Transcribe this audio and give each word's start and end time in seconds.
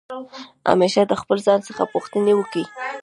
همېشه 0.69 1.01
د 1.07 1.13
خپل 1.21 1.37
ځان 1.47 1.59
څخه 1.67 1.83
پوښتني 1.93 2.33
وکئ! 2.35 2.65